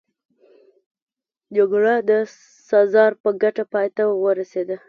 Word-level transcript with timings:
جګړه 1.55 1.93
د 2.09 2.11
سزار 2.69 3.11
په 3.23 3.29
ګټه 3.41 3.63
پای 3.73 3.87
ته 3.95 4.03
ورسېده. 4.23 4.75